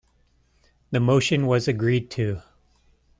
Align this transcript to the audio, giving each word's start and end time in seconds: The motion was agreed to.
The 0.89 0.99
motion 0.99 1.45
was 1.45 1.67
agreed 1.67 2.09
to. 2.09 2.41